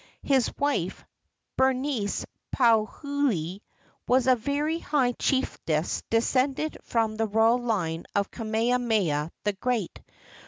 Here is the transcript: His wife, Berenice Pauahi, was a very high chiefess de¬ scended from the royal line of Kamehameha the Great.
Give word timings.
His 0.23 0.51
wife, 0.57 1.05
Berenice 1.57 2.25
Pauahi, 2.55 3.61
was 4.07 4.25
a 4.25 4.35
very 4.35 4.79
high 4.79 5.11
chiefess 5.11 6.01
de¬ 6.09 6.17
scended 6.17 6.75
from 6.81 7.17
the 7.17 7.27
royal 7.27 7.59
line 7.59 8.05
of 8.15 8.31
Kamehameha 8.31 9.31
the 9.43 9.53
Great. 9.53 10.01